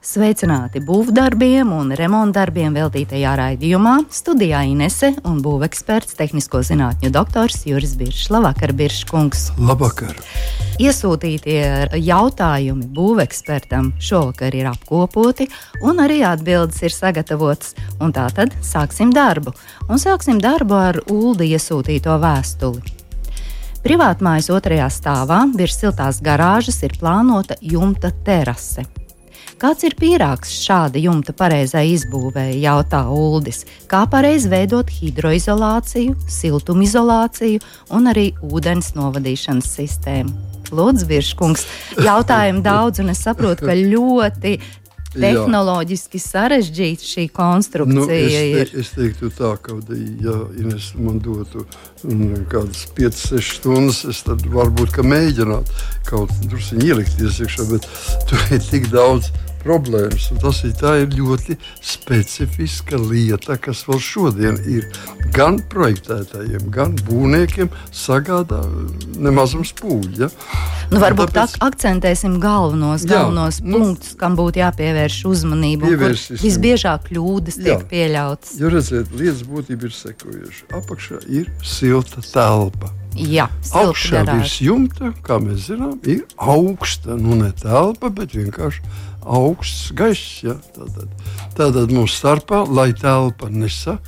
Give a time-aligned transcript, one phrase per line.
[0.00, 3.98] Sveicināti būvdarbiem un remontdarbiem veltītajā raidījumā.
[4.08, 8.30] Studijā Inese un būveksperts, tehnisko zinātņu doktors Juris Biršs.
[8.32, 9.42] Labvakar, Biršs kungs!
[9.60, 10.16] Labvakar!
[10.80, 15.50] Iesūtītie jautājumi būvekspertam šovakar ir apkopoti,
[15.84, 17.74] un arī atbildes ir sagatavotas.
[18.00, 19.52] Un tātad sāksim darbu.
[19.92, 22.96] Un sāksim darbu ar ULDI iesūtīto vēstuli.
[23.84, 28.88] Privātmājas otrajā stāvā virs siltās garāžas ir plānota jumta terase.
[29.58, 33.64] Kāds ir pīrāgs šāda jumta pareizai izbūvēi, jautā Uldis.
[33.90, 37.64] Kā pareizi veidot hidroizolāciju, siltumizolāciju
[37.96, 40.36] un arī ūdens novadīšanas sistēmu?
[40.70, 41.66] Lūdzu, Virškungs,
[42.08, 44.54] jautājumu daudz, un es saprotu, ka ļoti
[45.14, 49.76] tehnoloģiski sarežģīta šī konstrukcija nu, es, te, es teiktu, tā, ka,
[50.22, 51.64] ja Ines man dotu
[52.06, 57.88] mm, kādas 5-6 stundas, es tad varbūt mēģinātu kaut drusku ielikties iekšā, bet
[58.30, 60.28] tur ir tik daudz problēmas.
[60.42, 64.88] Tas ir, ir ļoti specifiska lieta, kas vēl šodien ir
[65.34, 68.62] gan projektētājiem, gan būvniekiem sagādā
[69.16, 70.24] nemazums pūļi.
[70.24, 70.30] Ja?
[70.90, 71.56] Nu, varbūt tāpēc...
[71.56, 75.92] tā akcentēsim galvenos, galvenos jā, nu, punktus, kam būtu jāpievērš uzmanība.
[76.40, 78.56] Visbiežāk kļūdas tiek jā, pieļautas.
[78.60, 80.66] Jo redziet, lietas būtība ir sekojoša.
[80.80, 82.90] Apakšā ir silta telpa.
[83.18, 88.84] Jā, augšā virs jumta, kā mēs zinām, ir augsta, nu ne telpa, bet vienkārši
[89.24, 90.40] augsts gaiss.
[90.44, 90.56] Ja?
[90.74, 91.12] Tātad,
[91.58, 93.98] tātad mums starpā, lai telpa nesa,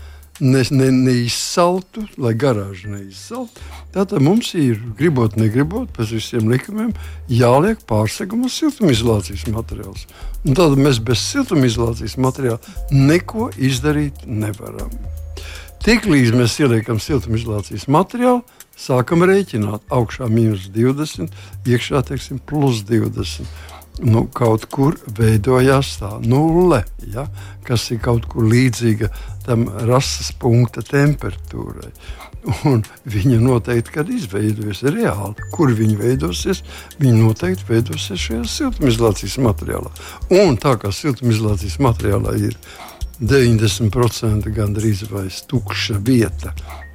[0.40, 3.62] ne, ne, neizsaltu, lai garāža neizsaltu,
[3.94, 6.92] tātad mums ir, gribot, negribot, pēc visiem likumiem,
[7.30, 10.06] jāliek pārseguma siltumizolācijas materiāls.
[10.46, 12.58] Un tad mēs bez siltumizolācijas materiāla
[12.90, 14.90] neko izdarīt nevaram.
[15.82, 18.44] Tiklīdz mēs ieliekam siltumizolācijas materiālu,
[18.78, 21.30] sākam rēķināt augšā mīnus 20,
[21.66, 23.46] iekšā teiksim, plus 20
[24.02, 26.82] nu, kaut kur veidojās tā nulle,
[27.12, 27.26] ja,
[27.66, 29.10] kas ir kaut kur līdzīga
[29.46, 31.92] tam rases punkta temperatūrai.
[32.66, 36.64] Un viņa noteikti, kad izveidojas reāli, kur viņa veidosies,
[36.98, 39.92] viņa noteikti veidosies šajā siltumizolācijas materiālā.
[40.42, 42.56] Un tā kā siltumizolācijas materiālā ir
[43.22, 46.50] 90% gandrīz vai tukša vieta,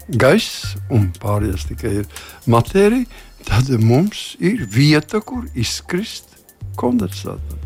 [0.08, 2.10] gaiss un pārējais tikai ir
[2.52, 3.08] matērija,
[3.48, 6.37] tad mums ir vieta, kur izkrist
[6.78, 7.66] kondensātam.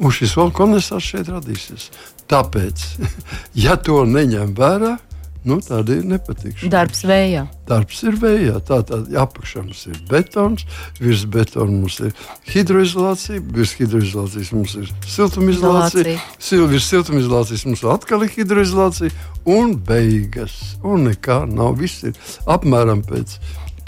[0.00, 1.90] Un šis kondensāts šeit radīsies.
[2.30, 2.88] Tāpēc,
[3.66, 4.96] ja to neņem vērā,
[5.44, 6.70] nu, tāda ir nepatikšana.
[6.72, 7.44] Darbs vējā.
[7.68, 8.60] Darbs ir vējā.
[8.68, 10.66] Tā tad apakšā mums ir betons,
[11.00, 12.12] virs betona mums ir
[12.52, 16.18] hidroizolācija, virs hidroizolācijas mums ir siltumizolācija,
[16.48, 19.12] sil, virs siltumizolācijas mums atkal ir hidroizolācija
[19.48, 20.76] un beigas.
[20.84, 21.78] Un nekā nav.
[21.80, 22.16] Viss ir
[22.50, 23.38] apmēram pēc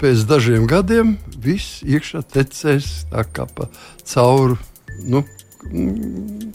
[0.03, 3.69] pēc dažiem gadiem viss iekšā tecēs pa
[4.03, 4.59] cauru.
[5.07, 5.23] Nu,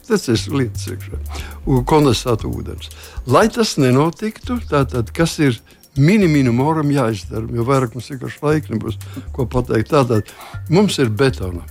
[0.09, 1.19] Tas ir lietas iekšā,
[1.88, 2.91] kondensēta ūdens.
[3.25, 5.56] Lai tas nenotiktu, tātad, kas ir
[5.97, 8.98] minimālam jāizdara, jo vairāk mums vienkārši laika nebūs
[9.36, 9.94] ko pateikt.
[9.94, 10.28] Tātad
[10.69, 11.65] mums ir betona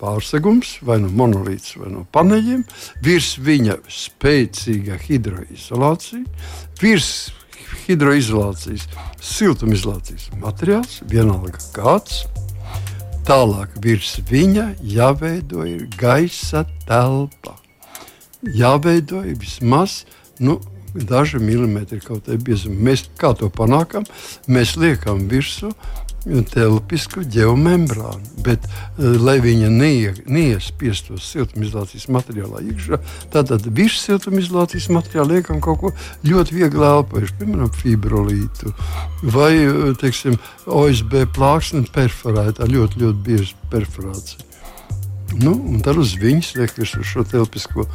[0.00, 2.62] pārsegums, vai no monolīta, vai no paneļiem,
[3.04, 6.24] virs viņa spēcīga hidroizolācija,
[6.80, 7.12] virs
[7.86, 8.86] hidroizolācijas,
[9.20, 12.24] siltumizolācijas materiāls, vienalga kāds.
[13.28, 15.66] Tālāk virs viņa jāveido
[16.00, 17.56] gaisa telpa.
[18.42, 20.04] Jāveido vismaz
[20.40, 20.56] nu,
[20.94, 22.78] daži milimetri kaut kādā biezumā.
[22.90, 24.06] Mēs kā to panākam?
[24.48, 25.74] Mēs liekam virsmu
[26.52, 33.00] telpisku geomembrānu, bet, uh, lai viņa neie, neiespiestos siltumizolācijas materiālā iekšā,
[33.32, 35.94] tad virs siltumizolācijas materiāla liekam kaut ko
[36.26, 38.74] ļoti viegli elpojušu, piemēram, fibrolītu
[39.22, 40.36] vai eh, teiksim,
[40.70, 44.46] OSB plāksni perforēta ar ļoti, ļoti biezu perforāciju.
[45.38, 45.54] Nu,
[45.84, 47.92] tad uz viņas liek virsū šo telpisko uh,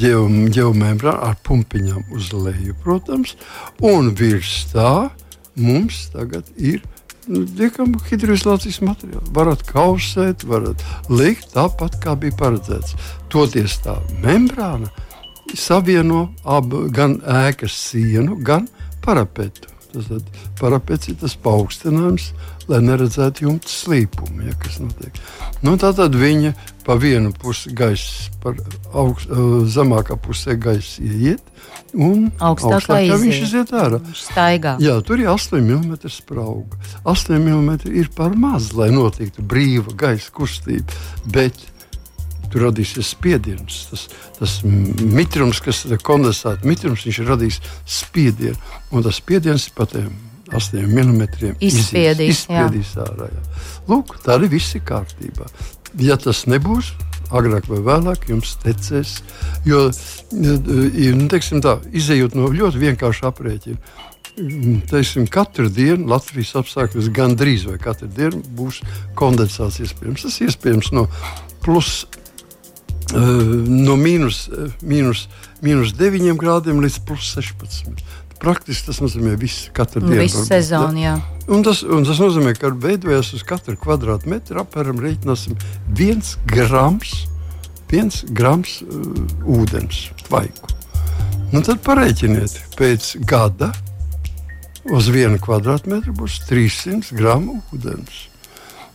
[0.00, 3.36] geomembrānu ar pumpiņām uz leju, protams,
[3.78, 5.12] un virs tā
[5.58, 6.82] mums tagad ir
[7.28, 9.24] liekam hidroizolācijas materiālu.
[9.36, 10.82] Varat kausēt, varat
[11.12, 12.96] likt tāpat, kā bija paredzēts.
[13.32, 14.90] Toties tā membrāna
[15.56, 18.68] savieno abu, gan ēkas sienu, gan
[19.04, 19.77] parapetu.
[19.88, 20.24] Tas ir
[20.60, 22.32] parapets, tas paaugstinājums,
[22.68, 25.16] lai neredzētu jumta slīpumu, ja, kas notiek.
[25.64, 26.52] Nu, tā tad viņa
[26.84, 28.58] pa vienu pusi gaisa, par
[28.92, 29.32] augst,
[29.72, 31.40] zemākā pusē gaisa ieiet,
[31.96, 34.02] un augstākā, augstākā viņš iziet ārā.
[34.16, 34.76] Staigā.
[34.84, 36.76] Jā, tur ir 8 mm sprauga.
[37.08, 41.00] 8 mm ir par maz, lai notiktu brīva gaisa kustība.
[41.32, 41.56] Bet
[42.52, 43.80] tur radīsies spiediens.
[43.90, 44.06] Tas,
[44.38, 47.60] tas mitrums, kas ir kondensēta mitrums, viņš ir radījis
[47.98, 48.58] spiedienu.
[48.92, 50.12] Un tas spiediens pa tiem
[50.54, 51.22] 8 mm
[51.60, 53.28] izspiedīs, izspiedīs ārā.
[53.32, 53.42] Jā.
[53.90, 55.48] Lūk, tā arī viss ir kārtībā.
[56.04, 56.92] Ja tas nebūs,
[57.34, 59.18] agrāk vai vēlāk jums tecēs.
[59.68, 59.88] Jo,
[60.32, 63.96] nu, teiksim tā, izējot no ļoti vienkārša aprēķina.
[64.88, 68.80] Teiksim, katru dienu Latvijas apstākļos gandrīz vai katru dienu būs
[69.18, 70.24] kondensācija iespējams.
[70.28, 71.08] Tas iespējams no
[71.64, 72.06] plus
[73.14, 74.46] no mīnus,
[74.84, 75.26] mīnus,
[75.64, 78.02] mīnus 9 grādiem līdz plus 16.
[78.38, 80.20] Praktiski tas nozīmē visu katru dienu.
[80.22, 81.16] Visu sezonu, jā.
[81.50, 85.58] Un tas, un tas nozīmē, ka veidojas uz katru kvadrātmetru apmēram rēķināsim
[85.98, 87.24] viens grams,
[87.90, 89.24] viens grams uh,
[89.58, 90.70] ūdens tvaiku.
[91.50, 93.72] Nu, tad parēķiniet, pēc gada
[94.92, 98.26] uz vienu kvadrātmetru būs 300 gramu ūdens.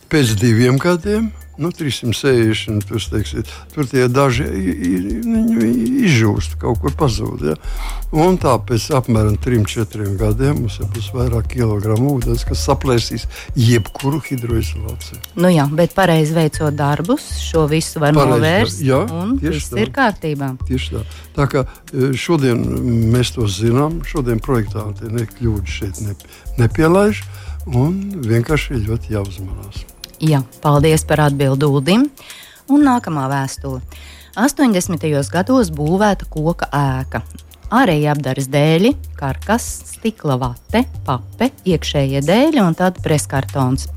[0.08, 2.84] Pēc diviem gadiem nu, 360.
[2.88, 4.46] Tur, teiksit, tur tie daži
[6.04, 7.44] izžūst, kaut kur pazūd.
[7.50, 7.56] Ja?
[8.14, 13.26] Un tā pēc apmēram 3-4 gadiem mums būs vairāk kilogramu ūdens, kas saplēsīs
[13.58, 15.20] jebkuru hidroizolāciju.
[15.40, 18.84] Nu jā, bet pareizi veicot darbus, šo visu var pareizi, novērst.
[18.86, 19.80] Jā, un viss tā.
[19.82, 20.52] ir kārtībā.
[20.68, 21.06] Tieši tā.
[21.38, 22.62] Tā kā e, šodien
[23.14, 26.14] mēs to zinām, šodien projektanti nekļūdas šeit ne,
[26.62, 27.24] nepielaiž,
[27.74, 29.84] un vienkārši ir ļoti jāuzmanās.
[30.22, 32.06] Jā, paldies par atbildi Ulim.
[32.70, 33.82] Un nākamā vēstule.
[34.38, 35.02] 80.
[35.30, 37.22] gados būvēta koka ēka.
[37.74, 43.88] Ārējie apdares dēļi, karkas, stikla vate, pape, iekšējie dēļi un tad preskartons.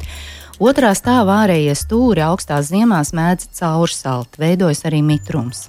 [0.58, 5.68] Otrā stāvā ārējie stūri augstās ziemās mēdz caursalt, veidojas arī mitrums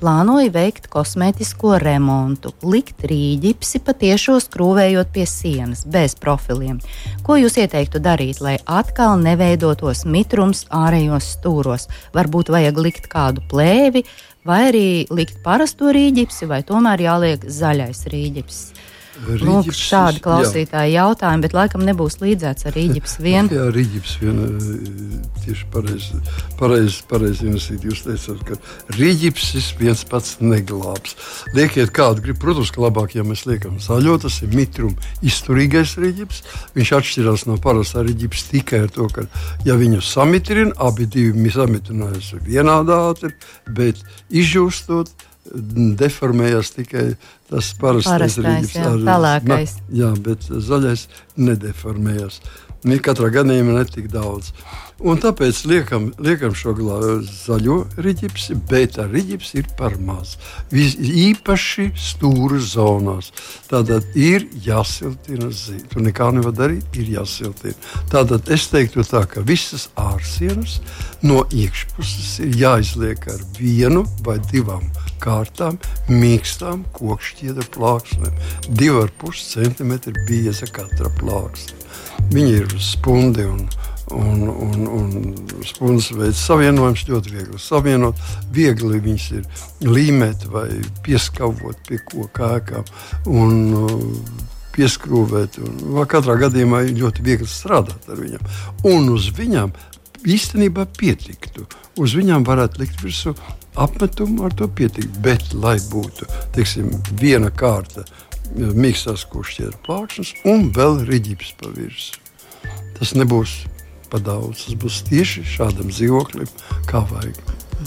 [0.00, 6.78] plānoja veikt kosmētisko remontu, likt rīģipsi patiešo skrūvējot pie sienas, bez profiliem.
[7.26, 11.88] Ko jūs ieteiktu darīt, lai atkal neveidotos mitrums ārējos stūros?
[12.16, 14.04] Varbūt vajag likt kādu plēvi,
[14.48, 18.96] vai arī likt parasto rīģipsi, vai tomēr jāliek zaļais rīģipsis.
[19.26, 21.02] Lūk, šādi klausītāji jā.
[21.02, 23.50] jautājumi, bet laikam nebūs līdzēts ar Rīģips vien.
[23.52, 24.38] Jā, Rīģips vien
[25.42, 26.20] tieši pareizi,
[27.10, 27.86] pareizi ienesīt.
[27.88, 28.58] Jūs teicāt, ka
[28.96, 29.50] Rīģips
[29.80, 31.16] viens pats neglābs.
[31.56, 34.94] Liekiet kādu grib, protams, ka labāk, ja mēs liekam zaļo, tas ir mitrum
[35.26, 36.42] izturīgais Rīģips.
[36.78, 39.26] Viņš atšķirās no parastā Rīģips tikai ar to, ka
[39.66, 43.34] ja viņu samitrina, abi divi samitrinājas vienādā ātri,
[43.74, 44.00] bet
[44.30, 45.10] izžūstot,
[45.98, 47.04] deformējās tikai
[47.50, 48.74] tas parastais rīks.
[48.76, 49.76] Jā, pelēkais.
[49.94, 51.06] Jā, bet zaļais
[51.40, 52.40] nedeformējās.
[53.02, 54.52] Katrā gadījumā netika daudz.
[54.98, 56.72] Un tāpēc liekam, liekam šo
[57.22, 60.32] zaļo rīķipsi, bet ar rīķipsi ir par maz.
[60.74, 63.30] Vis, īpaši stūra zonās.
[63.70, 65.86] Tātad ir jāsiltina zīme.
[65.92, 67.78] Tur nekā nevar darīt, ir jāsiltina.
[68.10, 70.80] Tātad es teiktu tā, ka visas ārsienas
[71.22, 74.88] no iekšpuses ir jāizliek ar vienu vai divām
[75.22, 75.78] kārtām,
[76.10, 78.34] mīkstām kokšķiedra plāksnēm.
[78.74, 79.94] 2,5 cm
[80.26, 81.78] bieza katra plāksne.
[82.34, 83.62] Viņi ir spundi un,
[84.14, 88.20] un, un, un spundas veids savienojums ļoti viegli savienot.
[88.54, 90.68] Viegli viņas ir līmēt vai
[91.06, 92.94] pieskavot pie koka ēkām.
[93.32, 94.46] Un, uh,
[94.78, 98.44] Pieskrūvēt, un katrā gadījumā ir ļoti viegli strādāt ar viņiem.
[98.86, 99.72] Un uz viņiem
[100.22, 101.64] īstenībā pietiktu.
[101.98, 103.34] Uz viņiem varētu likt virsū
[103.74, 105.18] apmetumu, ar to pietikt.
[105.24, 108.06] Bet, lai būtu teiksim, viena kārta
[108.54, 112.22] mīkstās kušķieru plāksnes un vēl riģips pa virsmu.
[112.98, 113.60] Tas nebūs
[114.10, 114.66] pa daudz.
[114.66, 116.48] Tas būs tieši šādam dzīvoklim,
[116.88, 117.38] kā vajag.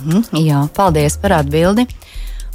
[0.06, 1.88] Mm, jā, paldies par atbildi.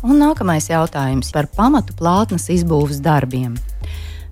[0.06, 3.56] Un nākamais jautājums par pamatu plātnes izbūves darbiem.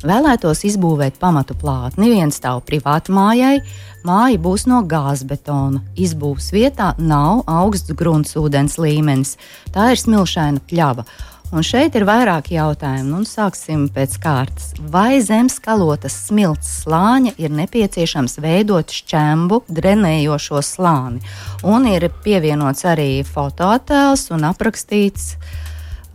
[0.05, 3.63] Vēlētos izbūvēt pamatu plātni, viens stāv privāti mājai,
[4.05, 5.81] māja būs no gāzbetona.
[5.97, 9.39] Izbūves vietā nav augsts gruntsūdens līmenis,
[9.73, 11.07] tā ir smilšaina pļava
[11.55, 13.13] Un šeit ir vairāki jautājumi.
[13.13, 14.73] Nu, sāksim pēc kārtas.
[14.91, 21.23] Vai zem skalotas smilts slāņa ir nepieciešams veidot šķembu drenējošo slāni?
[21.63, 25.37] Un ir pievienots arī fotoattēls un aprakstīts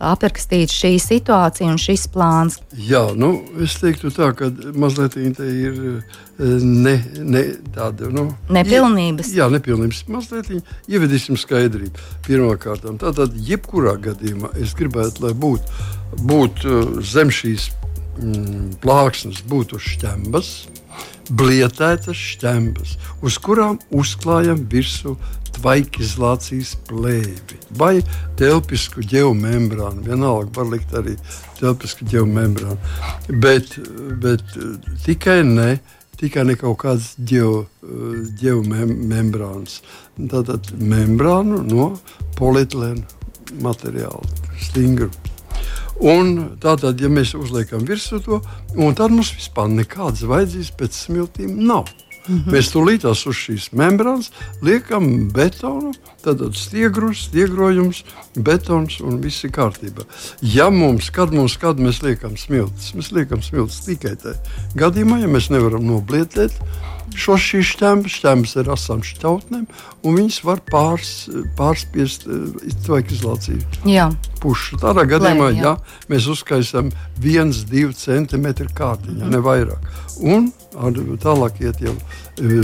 [0.00, 2.58] aprakstīta šī situācija un šis plāns?
[2.74, 5.94] Jā, nu, es teiktu tā, ka mazliet tā ir e,
[6.64, 9.32] ne, ne tāda nu, nepilnības.
[9.36, 10.04] Jā, nepilnības.
[10.10, 10.50] Mazliet
[10.90, 12.08] ievedīsim skaidrību.
[12.26, 15.88] Pirmkārt, tātad, jebkurā gadījumā es gribētu, lai būtu
[16.26, 16.64] būt
[17.06, 17.70] zem šīs
[18.18, 20.52] mm, plāksnes būtu šķembas,
[21.30, 25.16] blietētas šķembas, uz kurām uzklājam virsmu
[25.60, 28.02] tvaikizlācijas plēvi vai
[28.38, 30.02] telpisku ģeomembrānu.
[30.06, 31.14] Vienalga var likt arī
[31.60, 32.78] telpisku ģeomembrānu,
[33.42, 33.66] bet,
[34.22, 34.44] bet
[35.06, 35.78] tikai ne.
[36.20, 37.16] Tikai ne kaut kādas
[38.42, 39.80] ģeomembrānas.
[40.28, 41.86] Tātad membrānu no
[42.36, 43.00] polietilēna
[43.64, 44.20] materiāla,
[44.60, 45.08] stingru.
[46.00, 48.40] Un tātad, ja mēs uzliekam virsū to,
[48.96, 51.90] tad mums vispār nekādas vajadzības pēc smiltīm nav.
[52.28, 52.52] Mm -hmm.
[52.52, 54.30] Mēs tūlītās uz šīs membrānas
[54.62, 55.92] liekam betonu,
[56.22, 58.04] tad stiegrus, stiegrojums,
[58.36, 60.04] betons un viss ir kārtībā.
[60.42, 64.36] Ja mums, kad mums, kad mēs liekam smiltis, mēs liekam smiltis tikai tajā
[64.74, 66.52] gadījumā, ja mēs nevaram noblietēt
[67.18, 69.66] šo šīs šķēmas, šķēmas ar asām šķautnēm,
[70.04, 71.12] un viņas var pārs,
[71.58, 72.26] pārspiest
[72.70, 73.60] izolāciju.
[73.88, 74.10] Jā.
[74.40, 74.78] Pušu.
[74.80, 75.74] Tādā gadījumā, Lē, jā.
[75.74, 79.34] ja mēs uzskaisām 1-2 cm kārtiņā, mm.
[79.34, 79.90] ne vairāk.
[80.20, 80.50] Un
[81.20, 81.94] tālāk iet jau
[82.40, 82.62] e,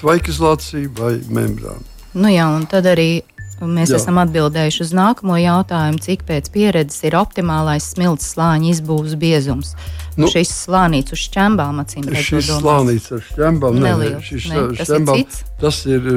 [0.00, 1.84] tvaikizolācija vai membrāna.
[2.16, 3.10] Nu jā, un tad arī
[3.56, 3.96] Mēs Jā.
[4.00, 9.72] esam atbildējuši uz nākamo jautājumu, cik pēc pieredzes ir optimālais smilts slāņa izbūves biezums.
[10.20, 15.24] Nu, šis slānīts uz šķembām, acīm redzot, šis slānīts ar šķembām, ne, ne, šis, ne,
[15.60, 16.10] tas, ir.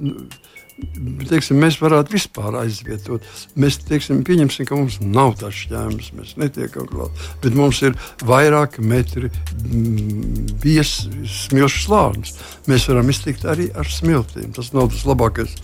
[0.00, 0.26] Nu,
[1.30, 3.24] teiksim, mēs varētu vispār aizvietot.
[3.58, 7.26] Mēs teiksim, pieņemsim, ka mums nav tādas šķēmas, mēs netiekam klāt.
[7.44, 10.56] Bet mums ir vairāki metri mm,
[11.32, 12.36] smilšu slānis.
[12.70, 14.52] Mēs varam iztikt arī ar smiltīm.
[14.56, 15.56] Tas nav tas labākais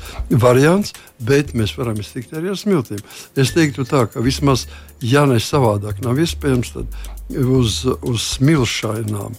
[0.42, 3.02] variants, bet mēs varam iztikt arī ar smiltīm.
[3.36, 4.66] Es teiktu tā, ka vismaz,
[5.04, 7.02] ja ne savādāk nav iespējams, tad
[7.38, 9.34] uz, uz smilšainām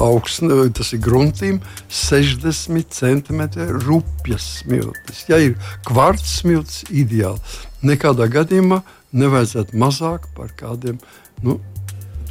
[0.00, 1.60] augsne, tas ir gruntīm
[1.92, 3.42] 60 cm
[3.84, 5.24] rupjas smiltis.
[5.28, 7.40] Ja ir kvarts smiltis, ideāli.
[7.86, 8.80] Nekādā gadījumā
[9.16, 10.98] nevajadzētu mazāk par kādiem
[11.44, 11.60] nu,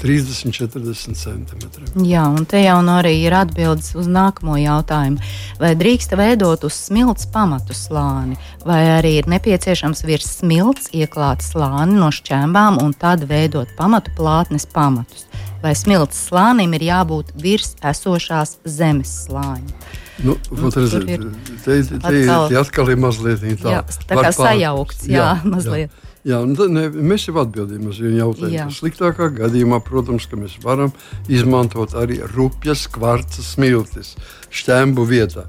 [0.01, 2.05] 30, 40 centimetriem.
[2.07, 5.23] Jā, un te jau nu arī ir atbildes uz nākamo jautājumu.
[5.61, 11.99] Vai drīkst veidot uz smilts pamatu slāni, vai arī ir nepieciešams virs smilts ieklāt slāni
[11.99, 15.27] no šķembām un tad veidot pamatu plātnes pamatus?
[15.65, 19.93] vai smilts slānim ir jābūt virs esošās zemes slāņa.
[20.23, 21.23] Nu, nu, redz, ir
[21.65, 25.07] te, te, te, te atkal ir mazliet tā, jā, tā kā sajaukts.
[25.09, 25.91] Jā, jā, mazliet.
[25.91, 26.04] Jā.
[26.25, 28.73] Jā, ne, mēs jau atbildējām uz viņu jautājumu.
[28.73, 30.89] Sliktākā gadījumā, protams, mēs varam
[31.29, 34.15] izmantot arī rupjas kvarca smiltis
[34.49, 35.45] šķēmu vietā.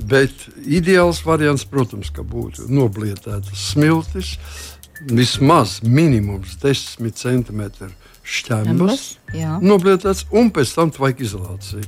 [0.00, 4.36] Bet ideāls variants, protams, būtu noblietētas smiltis,
[5.10, 7.90] vismaz minimums 10 centimetru
[8.22, 9.06] šķembas,
[9.64, 11.84] noblietēts, un pēc tam vajag izolāciju.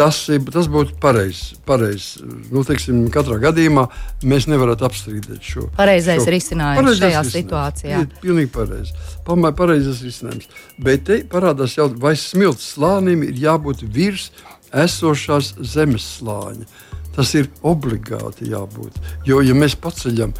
[0.00, 0.18] Tas,
[0.52, 1.58] tas būtu pareizi.
[1.68, 2.14] Pareiz.
[2.48, 3.84] Nu, teiksim, katrā gadījumā
[4.24, 5.66] mēs nevaram apstrīdēt šo.
[5.76, 6.32] Pareizais šo.
[6.32, 7.34] risinājums pareizais šajā risinājums.
[7.36, 7.98] situācijā.
[8.00, 8.94] Ir pilnīgi pareizi.
[9.26, 10.48] Pareizais risinājums.
[10.80, 14.30] Bet te parādās jau, vai smilts slānim ir jābūt virs
[14.72, 16.64] esošās zemes slāņa.
[17.14, 18.98] Tas ir obligāti jābūt.
[19.26, 20.32] Jo, ja mēs paceļam,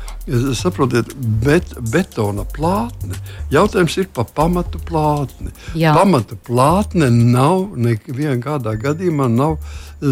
[0.56, 1.10] saprotiet,
[1.42, 3.18] bet, betona plātne,
[3.50, 5.50] jautājums ir par pamatu plātni.
[5.78, 5.96] Jā.
[5.98, 10.06] Pamatu plātne nav nekādā gadījumā nav eh,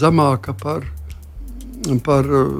[0.00, 0.88] zemāka par.
[2.06, 2.50] Par, eh,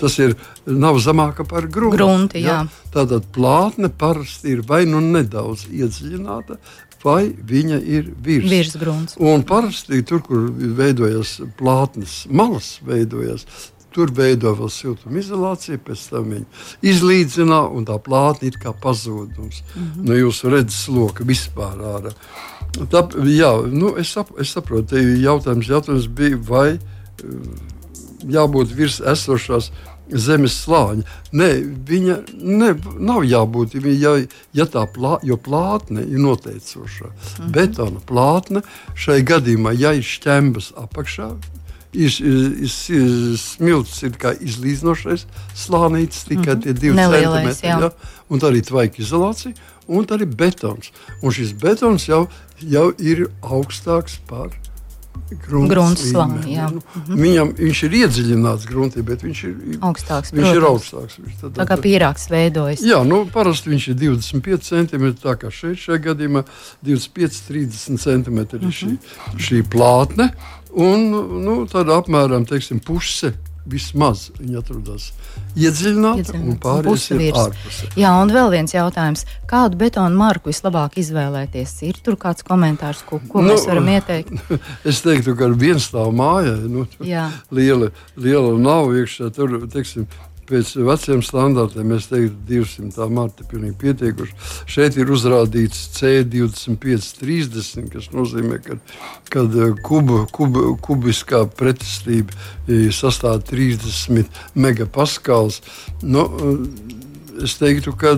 [0.00, 0.32] tas ir
[0.66, 1.98] nav zemāka par grunti.
[1.98, 2.64] grunti ja?
[2.94, 6.58] Tātad plātne parasti ir vai nu nedaudz iedziļināta,
[7.04, 8.48] vai viņa ir virs.
[8.50, 9.18] virsgrunts.
[9.20, 13.46] Un parasti tur, kur veidojas plātnes, malas veidojas.
[13.94, 19.82] Tur veido vēl siltumizolāciju, pēc tam viņa izlīdzina, un tā plātne ir kā pazudums mm
[19.82, 20.08] -hmm.
[20.08, 22.12] no jūsu redzes loka vispār ārā.
[22.90, 26.80] Tā, jā, nu, es, sap, es saprotu, jautājums, jautājums bija, vai eh,
[28.26, 29.70] jābūt virs esošās
[30.10, 31.04] zemes slāņa.
[31.32, 31.48] Nē,
[31.88, 33.76] viņa ne, nav jābūt.
[33.98, 34.14] Ja,
[34.52, 37.52] ja tā plā, plātne ir noteicoša, mm -hmm.
[37.52, 38.62] betona plātne
[38.94, 41.34] šai gadījumā, ja ir šķembas apakšā,
[41.92, 46.62] ir, ir, ir smilts ir kā izlīdzinošais slānītis, tikai mm -hmm.
[46.62, 47.68] tie divi centimetri.
[47.68, 47.90] Ja,
[48.28, 49.54] un tā arī tvaika izolācija,
[49.86, 50.92] un tā arī betons.
[51.22, 52.26] Un šis betons jau,
[52.60, 54.50] jau ir augstāks par
[55.46, 56.34] gruntslam.
[56.44, 57.20] Nu, mhm.
[57.20, 60.32] Viņam, viņš ir iedziļināts gruntī, bet viņš ir augstāks.
[60.34, 60.58] Viņš protams.
[60.58, 61.18] ir augstāks.
[61.22, 62.84] Viņš tad, tā kā pīrāgs veidojas.
[62.84, 66.44] Jā, nu, parasti viņš ir 25 cm, tā kā šeit šajā gadījumā
[66.86, 68.76] 25-30 cm ir mm -hmm.
[68.78, 68.92] šī,
[69.48, 70.30] šī plātne.
[70.74, 71.10] Un
[71.44, 73.32] nu, tad apmēram teiksim, puse
[73.70, 75.06] vismaz viņi atrodas
[75.56, 77.88] iedziļināti un pārējais ir ārpusē.
[77.98, 79.24] Jā, un vēl viens jautājums.
[79.50, 81.72] Kādu betonu marku vislabāk izvēlēties?
[81.88, 84.34] Ir tur kāds komentārs, ko, ko nu, mēs varam ieteikt?
[84.90, 86.84] Es teiktu, ka viens stāv mājā, nu,
[87.54, 87.90] liela,
[88.20, 89.30] liela nav iekšā.
[89.34, 90.08] Tur, teiksim,
[90.48, 94.36] pēc veciem standartiem mēs teiktu, 200 marta pilnīgi pietiekuši.
[94.70, 98.78] Šeit ir uzrādīts C25, 30, kas nozīmē, ka
[99.34, 102.34] kad eh, kubu, kubu, kubiskā pretestība
[102.94, 105.60] sastāv 30 megapaskals.
[106.02, 108.16] Nu, eh, es teiktu, ka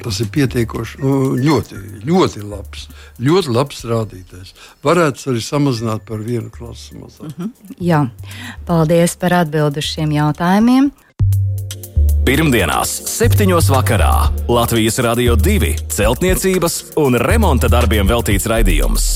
[0.00, 1.76] Tas ir pietiekoši, nu, ļoti,
[2.08, 2.88] ļoti labs,
[3.20, 4.54] ļoti labs rādītājs.
[4.84, 7.28] Varētu arī samazināt par vienu klasu mazāk.
[7.28, 7.50] Uh -huh.
[7.78, 8.08] Jā,
[8.66, 10.90] paldies par atbildi uz šiem jautājumiem.
[12.22, 13.50] Pirmdienās, 7.
[13.68, 19.08] vakarā Latvijas Rādio 2 celtniecības un remonta darbiem veltīts raidījums.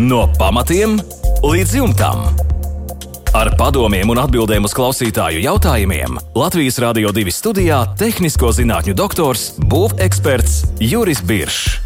[0.00, 0.98] No pamatiem
[1.42, 2.53] līdz jumtam
[3.34, 10.52] Ar padomiem un atbildēm uz klausītāju jautājumiem Latvijas Rādio 2 studijā- tehnisko zinātņu doktors, būveksperts
[10.78, 11.80] Juris Biršs.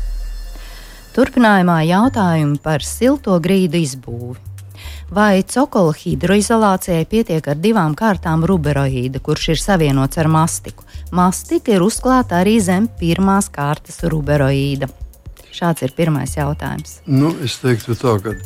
[1.17, 4.37] Turpinājumā jautājumi par silto grīdu izbūvi.
[5.11, 10.85] Vai cokola hidroizolācijai pietiek ar divām kārtām ruberoīda, kurš ir savienots ar mastiku?
[11.11, 14.91] Mastika ir uzklāta arī zem pirmās kārtas ruberoīda.
[15.51, 17.01] Šāds ir pirmais jautājums.
[17.07, 18.37] Nu, es teiktu tā, kad,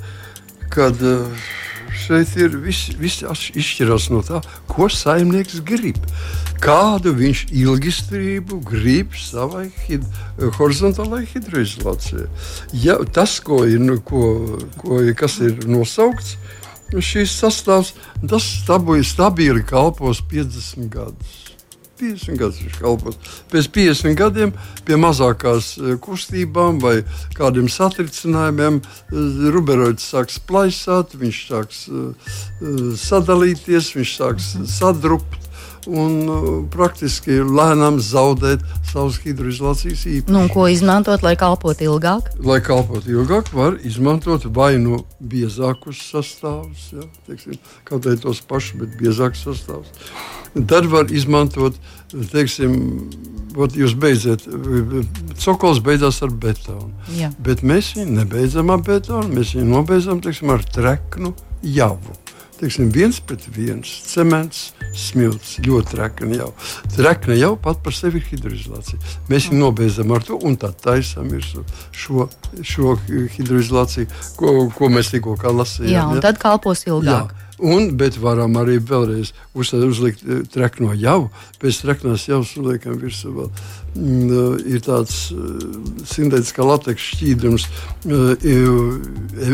[0.70, 1.61] kad uh
[2.02, 3.22] šeit ir viss, viss
[3.54, 4.40] izšķirās no tā,
[4.70, 6.00] ko saimnieks grib.
[6.62, 10.06] Kādu viņš ilgistrību grib savai hid,
[10.58, 12.26] horizontālajai hidroizolācijai.
[12.84, 14.24] Ja, tas, ko ir, nu, ko,
[14.82, 16.36] ko, kas ir nosaukts,
[16.92, 17.94] šīs sastāvs,
[18.28, 18.44] tas
[19.08, 21.51] stabili kalpos 50 gadus.
[22.02, 23.18] 50 gadus viņš kalpos.
[23.52, 24.54] Pēc 50 gadiem
[24.86, 26.96] pie mazākās e, kustībām vai
[27.38, 28.82] kādiem satricinājumiem e,
[29.54, 32.04] Ruberoids sāks plaisāt, viņš sāks e,
[33.02, 35.51] sadalīties, viņš sāks sadrupt
[35.90, 40.34] un uh, praktiski lēnām zaudēt savas hidroizolācijas īpašības.
[40.34, 42.32] Nu, ko izmantot, lai kalpotu ilgāk?
[42.44, 47.58] Lai kalpotu ilgāk, var izmantot vai nu biezākus sastāvus, ja, teiksim,
[47.88, 49.92] kaut arī tos pašus, bet biezākus sastāvus.
[50.68, 51.78] Tad var izmantot,
[52.32, 52.74] teiksim,
[53.56, 54.44] ot, jūs beidzat,
[55.40, 56.92] cokols beidzās ar betonu.
[57.16, 57.32] Jā.
[57.40, 61.32] Bet mēs viņu nebeidzam ar betonu, mēs viņu nobeidzam teiksim, ar treknu
[61.64, 62.18] javu.
[62.60, 64.68] Teiksim, viens pret viens cements,
[64.98, 66.50] smilts, ļoti trekna jau.
[66.96, 69.00] Trekna jau pat par sevi ir hidroizolācija.
[69.30, 72.28] Mēs viņu nobeidzam ar to un tā taisām šo,
[72.60, 72.96] šo
[73.36, 75.92] hidroizolāciju, ko, ko mēs tikko lasījām.
[75.92, 76.26] Jā, un ja?
[76.28, 77.32] tad kalpos ilgāk.
[77.32, 77.48] Jā.
[77.62, 81.30] Un, bet varam arī vēlreiz uzlikt eh, trekno jau.
[81.62, 83.52] Pēc treknās jau uzliekam virsū vēl.
[83.92, 85.60] Mm, eh, ir tāds uh,
[86.08, 87.68] sintētiskā lateks šķīdrums,
[88.08, 88.32] uh,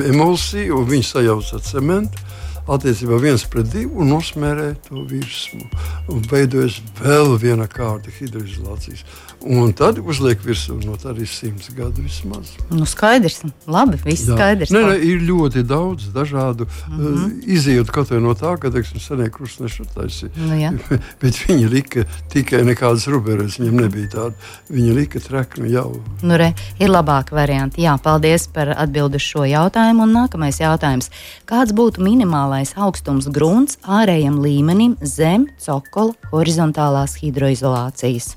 [0.09, 2.29] emulsija, un viņi sajauc ar cementu
[2.69, 5.65] attiecībā viens pret divu un nosmērē to virsmu.
[6.13, 9.05] Un veidojas vēl viena kārta hidroizolācijas.
[9.39, 12.51] Un tad uzliek virsū no tā arī simts gadu vismaz.
[12.75, 14.35] Nu, skaidrs, labi, viss Jā.
[14.35, 14.73] skaidrs.
[14.75, 17.25] Nē, nē, ir ļoti daudz dažādu mm -hmm.
[17.25, 20.31] uh, izjūtu kaut vai no tā, ka, teiksim, senie krustneši taisīja.
[20.37, 24.35] Nu, Bet viņi lika tikai nekādas ruberes, viņiem nebija tāda.
[24.71, 26.03] Viņi lika treknu jau.
[26.23, 27.81] Nu, re, ir labāka varianta.
[27.81, 30.03] Jā, paldies par atbildi uz šo jautājumu.
[30.03, 31.11] Un nākamais jautājums.
[31.47, 38.33] Kāds būtu minimālais augstums grunts ārējam līmenim zem cokola horizontālās hidroizolācijas?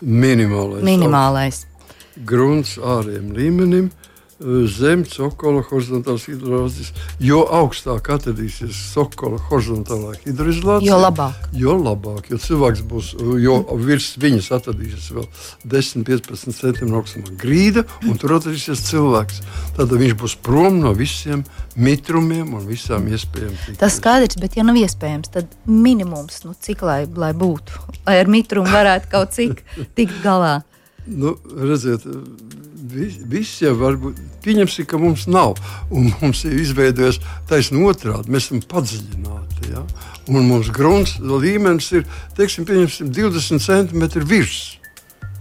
[0.00, 0.84] Minimālais.
[0.86, 1.64] Minimālais.
[2.24, 3.90] Grunts ārējiem līmenim
[4.70, 6.92] zem cokola horizontālās hidrolāzijas.
[7.22, 11.48] Jo augstāk atradīsies cokola horizontālā hidroizolācija, jo labāk.
[11.58, 15.26] Jo labāk, jo cilvēks būs, jo virs viņas atradīsies vēl
[15.66, 19.42] 10-15 centimetru augstumā grīda, un tur atradīsies cilvēks.
[19.78, 21.42] Tad viņš būs prom no visiem
[21.78, 23.58] mitrumiem un visām iespējām.
[23.80, 28.30] Tas skaidrs, bet ja nav iespējams, tad minimums, nu, cik lai, lai būtu, lai ar
[28.30, 29.62] mitrumu varētu kaut cik
[29.98, 30.60] tikt galā.
[31.08, 32.04] Nu, redziet,
[32.88, 34.18] viss vis jau var būt.
[34.44, 35.58] Pieņemsim, ka mums nav.
[35.90, 38.32] Mums ir izveidojies taisnība otrādi.
[38.32, 39.72] Mēs esam padziļināti.
[39.72, 39.84] Ja?
[40.28, 42.06] Un mums grunts līmenis ir
[42.38, 44.78] teiksim, 20 cm virs.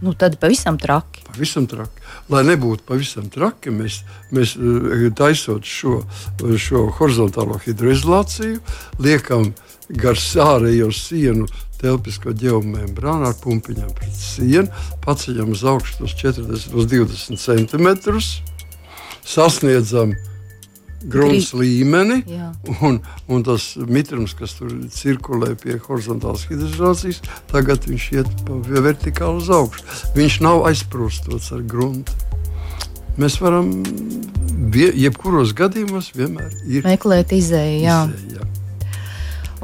[0.01, 1.23] Nu, tad pavisam traki.
[1.31, 2.03] Pavisam traki.
[2.29, 4.01] Lai nebūtu pavisam traki, mēs,
[4.35, 6.01] mēs eh, taisot šo,
[6.61, 8.59] šo horizontālo hidroizolāciju,
[9.01, 9.53] liekam
[9.89, 11.47] gar ārējo sienu
[11.81, 14.67] telpisko ģeomembrānu ar pumpiņām pret sienu,
[15.05, 18.31] paceļam uz augšu tos 40 līdz 20 centimetrus,
[19.27, 20.15] sasniedzam
[21.07, 22.23] grunts līmeni,
[22.81, 27.21] un, un tas mitrums, kas tur cirkulē pie horizontālas hidroizolācijas,
[27.51, 29.85] tagad viņš iet vertikāli uz augšu.
[30.17, 32.17] Viņš nav aizprostots ar gruntu.
[33.17, 33.71] Mēs varam
[34.73, 36.53] jebkuros gadījumos vienmēr
[36.85, 37.81] meklēt izēju.
[37.85, 38.03] Jā.
[38.09, 38.56] Izēja, jā.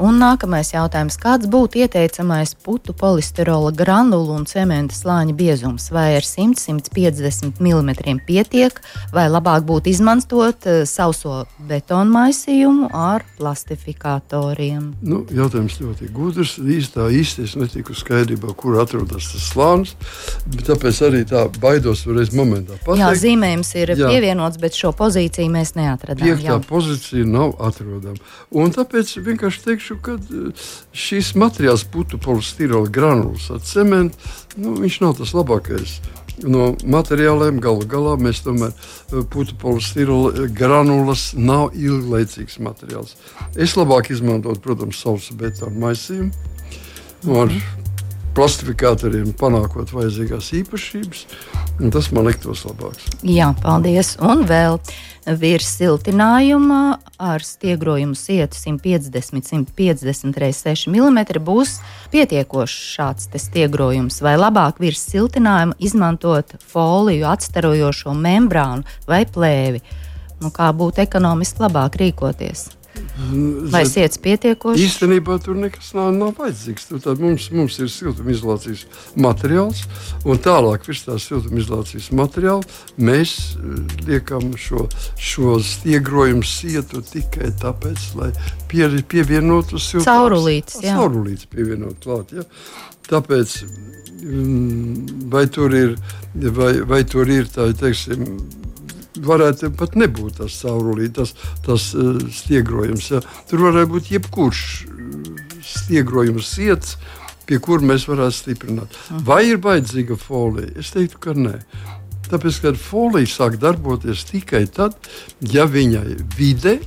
[0.01, 1.19] Un nākamais jautājums.
[1.21, 5.91] Kāds būtu ieteicamais putu polistirola granulu un cementa slāņa biezums?
[5.93, 8.79] Vai ar 100-150 mm pietiek,
[9.13, 14.89] vai labāk būtu izmantot uh, sauso betonu maisījumu ar plastifikatoriem?
[15.05, 16.55] Nu, jautājums ļoti gudrs.
[16.57, 19.93] Īstā īsti es netiku skaidrībā, kur atrodas tas slānis.
[20.65, 23.03] Tāpēc arī tā baidos varēs momentā pateikt.
[23.03, 24.09] Jā, zīmējums ir jā.
[24.09, 26.25] pievienots, bet šo pozīciju mēs neatradām.
[26.25, 26.59] Piektā jā.
[26.65, 28.17] pozīcija nav atrodama.
[28.57, 30.51] Un tāpēc vienkārši teikšu, teikšu, ka eh,
[30.93, 34.17] šis materiāls, putu polistirola granulas ar cementu,
[34.55, 35.99] nu, viņš nav tas labākais.
[36.43, 43.15] No materiāliem galu galā mēs tomēr eh, putu polistirola granulas nav ilglaicīgs materiāls.
[43.55, 46.31] Es labāk izmantotu, protams, sausu betonu maisījumu.
[47.23, 47.51] Ar
[48.35, 51.25] plastifikatoriem panākot vajadzīgās īpašības,
[51.79, 53.05] un tas man liktos labāks.
[53.21, 54.15] Jā, paldies.
[54.19, 54.79] Un vēl
[55.25, 61.77] virs siltinājuma ar stiegrojumu sietu 150-150 x 6 mm būs
[62.11, 69.83] pietiekošs šāds stiegrojums, vai labāk virs siltinājuma izmantot foliju atstarojošo membrānu vai plēvi.
[70.43, 72.67] Nu, kā būtu ekonomiski labāk rīkoties?
[73.13, 74.85] Vai sēdz pietiekoši?
[74.87, 76.87] Īstenībā tur nekas nav, nav vajadzīgs.
[76.89, 78.87] Tur mums, mums ir siltumizolācijas
[79.21, 79.83] materiāls,
[80.25, 82.65] un tālāk virs tā siltumizolācijas materiāla
[82.97, 84.87] mēs eh, liekam šo,
[85.21, 88.31] šo stiegrojumu sietu tikai tāpēc, lai
[88.71, 90.09] pie, pievienotu siltumu.
[90.09, 90.97] Caurulītes, jā.
[90.97, 92.47] Caurulītes pievienot klāt, ja?
[93.11, 93.59] Tāpēc
[94.23, 95.95] mm, vai tur ir,
[96.33, 98.25] vai, vai tur ir tā, teiksim,
[99.21, 101.33] varētu pat nebūt tas caurulīte, tas,
[101.65, 103.09] tas uh, stiegrojums.
[103.13, 103.21] Ja.
[103.49, 106.95] Tur varētu būt jebkurš uh, stiegrojums iets,
[107.47, 108.97] pie kura mēs varētu stiprināt.
[109.27, 110.73] Vai ir vajadzīga folija?
[110.79, 111.57] Es teiktu, ka nē.
[112.31, 114.95] Tāpēc, kad folija sāk darboties tikai tad,
[115.53, 116.79] ja viņai vide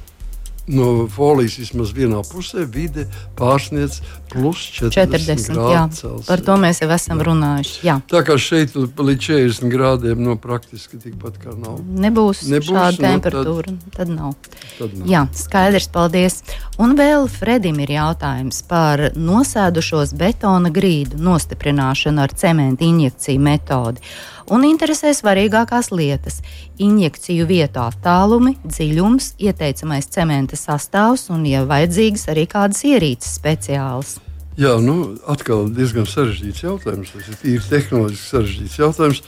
[0.67, 3.07] no folijas vismaz vienā pusē vide
[3.39, 4.01] pārsniedz
[4.33, 6.27] plus 40, 40 grādus.
[6.27, 7.79] Par to mēs jau esam runājuši.
[7.87, 7.99] Jā.
[8.11, 11.79] Tā kā šeit līdz 40 grādiem no praktiski tikpat kā nav.
[11.87, 13.75] Nebūs, Nebūs šāda no, temperatūra.
[13.87, 14.35] Tad, tad, nav.
[14.77, 15.09] tad nav.
[15.11, 16.41] Jā, skaidrs, paldies.
[16.83, 24.03] Un vēl Fredim ir jautājums par nosēdušos betona grīdu nostiprināšanu ar cementu injekciju metodi
[24.51, 26.43] un interesē svarīgākās lietas-
[26.89, 34.19] injekciju vietu attālumi, dziļums, ieteicamais cementa sastāvs un, ja vajadzīgas, arī kādas ierīces speciālas.
[34.57, 37.13] Jā, nu, atkal diezgan sarežģīts jautājums.
[37.13, 39.23] Tas ir tīri tehnoloģiski sarežģīts jautājums.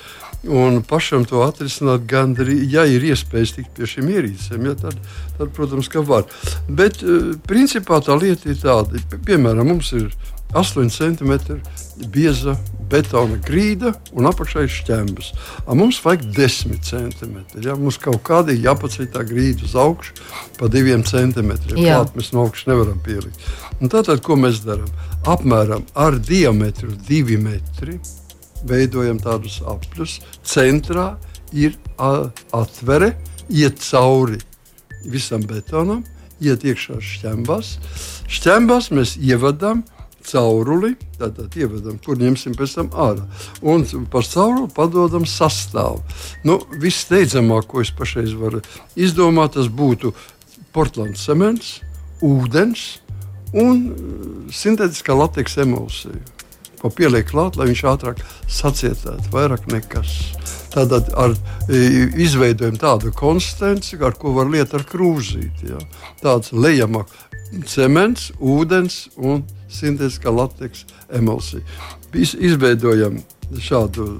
[0.49, 4.97] Un pašam to atrisināt, gan arī, ja ir iespējas tikt pie šiem ierīcēm, ja, tad,
[5.37, 6.25] tad, protams, ka var.
[6.69, 10.09] Bet, eh, principā, tā lieta ir tāda, piemēram, mums ir
[10.55, 11.61] 8 cm
[12.09, 12.57] bieza
[12.91, 15.31] betona grīda un apakšā ir šķembas.
[15.67, 17.37] A mums vajag 10 cm.
[17.65, 17.77] Ja?
[17.79, 20.17] Mums kaut kādā jāpaceļ tā grīda uz augšu
[20.59, 21.53] pa 2 cm.
[21.81, 23.49] Ja mēs no augšas nevaram pielikt.
[23.81, 24.91] Un tātad, ko mēs darām?
[25.29, 27.99] Apmēram ar diametru 2 metri
[28.69, 30.19] veidojam tādus apļus.
[30.47, 31.13] Centrā
[31.53, 33.15] ir atvere,
[33.49, 34.41] iet cauri
[35.09, 36.03] visam betonam,
[36.43, 37.77] iet iekšā šķembās.
[38.29, 39.85] Šķembās mēs ievadām
[40.29, 43.27] cauruli, tātad ievedam, kur ņemsim pēc tam ārā.
[43.63, 46.03] Un par cauruli padodam sastāvu.
[46.49, 48.63] Nu, Vissteidzamāk, ko es pašreiz varu
[48.97, 50.15] izdomāt, tas būtu
[50.75, 51.79] portugāns cements,
[52.25, 52.99] ūdens
[53.57, 56.21] un uh, sintētiskā lateksa emulsija.
[56.79, 60.13] Ko pieliek klāt, lai viņš ātrāk sacietētu, vairāk nekas.
[60.71, 61.33] Tātad ar,
[61.69, 65.73] izveidojam tādu konsistenci, ar ko var lietot ar krūzīti.
[65.73, 65.81] Ja?
[66.23, 67.11] Tāds lejamāk
[67.69, 71.65] cements, ūdens un sintētiskā lateksa emulsija.
[72.13, 73.21] Biz, izveidojam
[73.57, 74.11] šādu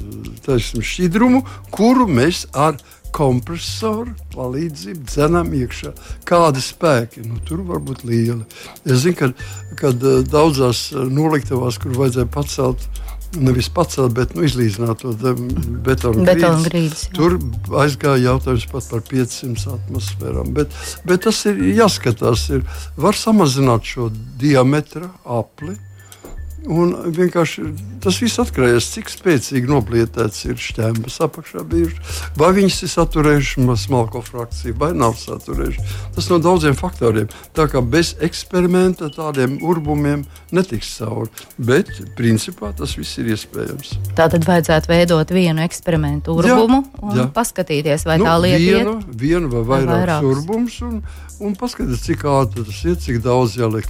[0.45, 1.43] teiksim, šķidrumu,
[1.75, 2.79] kuru mēs ar
[3.15, 5.93] kompresoru palīdzību dzenam iekšā.
[6.29, 7.25] Kādi spēki?
[7.27, 8.45] Nu, tur var būt lieli.
[8.85, 9.33] Es zinu,
[9.79, 12.89] ka eh, daudzās eh, noliktavās, kur vajadzēja pacelt
[13.37, 15.13] nevis pacelt, bet nu, izlīdzināt to
[15.85, 16.63] betonu grīdu.
[16.69, 17.05] grīdas.
[17.17, 17.37] Tur
[17.83, 20.55] aizgāja jautājums pat par 500 atmosfērām.
[20.57, 20.73] Bet,
[21.09, 22.49] bet tas ir jāskatās.
[22.55, 22.65] Ir,
[22.97, 24.09] var samazināt šo
[24.41, 25.77] diametru apli
[26.67, 27.63] Un vienkārši
[28.03, 32.01] tas viss atkarīgs no cik spēcīgi noplietēts ir šķēmas apakšā bijuši.
[32.39, 35.95] Vai viņas ir saturējušas smalko frakciju, vai nav saturējušas.
[36.17, 37.31] Tas no daudziem faktoriem.
[37.55, 41.31] Tā kā bez eksperimenta tādiem urbumiem netiks cauri.
[41.63, 43.95] Bet principā tas viss ir iespējams.
[44.19, 47.29] Tā tad vajadzētu veidot vienu eksperimentu urbumu jā, un jā.
[47.39, 49.17] paskatīties, vai nu, tā lieta vienu, iet.
[49.23, 51.01] Vienu vai vairākus urbumus un,
[51.39, 53.89] un paskatīties, cik ātri tas ir, cik daudz jāliek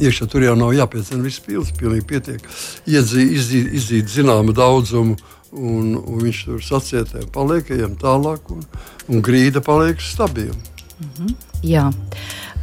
[0.00, 2.48] iekšā tur jau nav jāpiecina viss pils, pilnīgi pietiek.
[2.86, 5.16] Iedzīt, izzīt, izzīt zināmu daudzumu,
[5.52, 8.64] un, un viņš tur sacietē, paliek, ejam tālāk, un,
[9.08, 10.56] un grīda paliek stabila.
[10.98, 11.34] Mm -hmm.
[11.62, 11.92] Jā,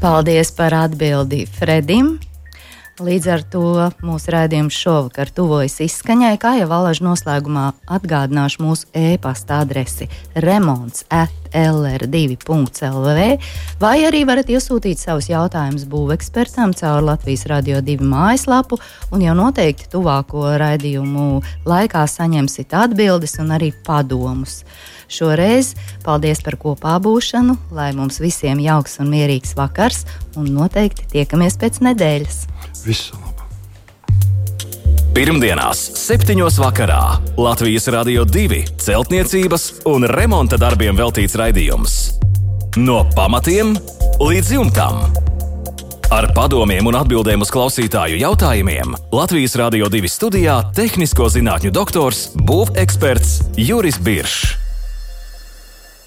[0.02, 2.20] paldies par atbildi Fredim.
[2.96, 3.62] Līdz ar to
[4.08, 10.08] mūsu raidījums šovakar tuvojas izskaņai, kā jau valažu noslēgumā atgādināšu mūsu e-pasta adresi
[10.40, 13.26] remonds at lr2.lv,
[13.84, 18.80] vai arī varat iesūtīt savus jautājumus būvekspertam caur Latvijas Radio 2 mājaslapu,
[19.12, 24.62] un jau noteikti tuvāko raidījumu laikā saņemsit atbildes un arī padomus.
[25.12, 25.74] Šoreiz
[26.06, 31.82] paldies par kopā būšanu, lai mums visiem jauks un mierīgs vakars, un noteikti tiekamies pēc
[31.86, 32.42] nedēļas.
[32.86, 33.26] Visu labu!
[35.16, 36.36] Pirmdienās, 7.
[36.60, 37.00] vakarā
[37.40, 41.94] Latvijas Rādio 2 celtniecības un remonta darbiem veltīts raidījums.
[42.76, 43.78] No pamatiem
[44.20, 45.00] līdz jumtam.
[46.12, 53.56] Ar padomiem un atbildēm uz klausītāju jautājumiem Latvijas Rādio 2 studijā- tehnisko zinātņu doktors, būveksperts
[53.56, 54.65] Juris Biršs.